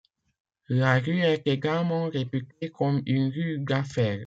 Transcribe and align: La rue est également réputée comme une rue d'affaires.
La 0.69 0.97
rue 0.97 1.21
est 1.21 1.45
également 1.45 2.09
réputée 2.09 2.71
comme 2.71 3.03
une 3.05 3.27
rue 3.29 3.59
d'affaires. 3.59 4.19